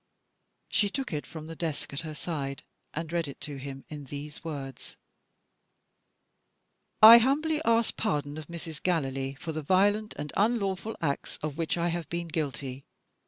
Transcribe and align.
She 0.67 0.89
took 0.89 1.13
it 1.13 1.27
from 1.27 1.45
the 1.45 1.55
desk 1.55 1.93
at 1.93 1.99
her 1.99 2.15
side, 2.15 2.63
and 2.91 3.13
read 3.13 3.27
it 3.27 3.39
to 3.41 3.57
him, 3.57 3.85
in 3.87 4.05
these 4.05 4.43
words: 4.43 4.97
"I 7.03 7.19
humbly 7.19 7.61
ask 7.65 7.95
pardon 7.97 8.39
of 8.39 8.47
Mrs. 8.47 8.81
Gallilee 8.81 9.35
for 9.35 9.51
the 9.51 9.61
violent 9.61 10.15
and 10.17 10.33
unlawful 10.35 10.95
acts 11.03 11.37
of 11.43 11.59
which 11.59 11.77
I 11.77 11.89
have 11.89 12.09
been 12.09 12.29
guilty. 12.29 12.83